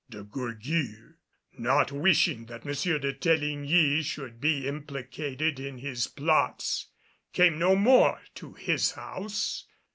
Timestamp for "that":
2.47-2.65